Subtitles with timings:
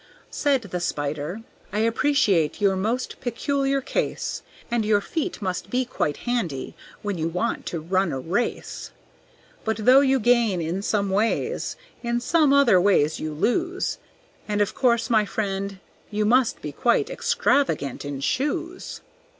[0.31, 1.41] Said the Spider:
[1.71, 7.27] "I appreciate your most peculiar case, And your feet must be quite handy when you
[7.27, 8.89] want to run a race;
[9.63, 13.99] But though you gain in some ways, in some other ways you lose;
[14.47, 15.79] And, of course, my friend,
[16.09, 19.01] you must be quite extravagant in shoes."